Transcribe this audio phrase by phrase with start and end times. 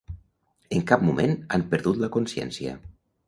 [0.77, 2.77] En cap moment han perdut la consciència.